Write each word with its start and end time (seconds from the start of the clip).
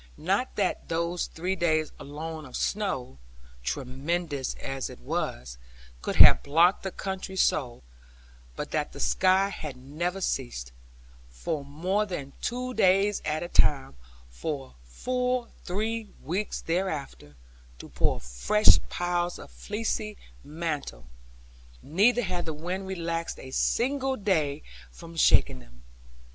Not 0.17 0.55
that 0.55 0.89
those 0.89 1.27
three 1.27 1.55
days 1.55 1.91
alone 1.99 2.43
of 2.47 2.55
snow 2.55 3.19
(tremendous 3.63 4.55
as 4.55 4.89
it 4.89 4.97
was) 4.99 5.59
could 6.01 6.15
have 6.15 6.41
blocked 6.41 6.81
the 6.81 6.89
country 6.89 7.35
so; 7.35 7.83
but 8.55 8.71
that 8.71 8.93
the 8.93 8.99
sky 8.99 9.49
had 9.49 9.77
never 9.77 10.19
ceased, 10.19 10.71
for 11.29 11.63
more 11.63 12.07
than 12.07 12.33
two 12.41 12.73
days 12.73 13.21
at 13.25 13.43
a 13.43 13.47
time, 13.47 13.95
for 14.31 14.73
full 14.85 15.49
three 15.65 16.09
weeks 16.23 16.61
thereafter, 16.61 17.35
to 17.77 17.87
pour 17.87 18.19
fresh 18.19 18.79
piles 18.89 19.37
of 19.37 19.51
fleecy 19.51 20.17
mantle; 20.43 21.05
neither 21.83 22.23
had 22.23 22.47
the 22.47 22.55
wind 22.55 22.87
relaxed 22.87 23.37
a 23.39 23.51
single 23.51 24.17
day 24.17 24.63
from 24.89 25.15
shaking 25.15 25.59
them. 25.59 25.83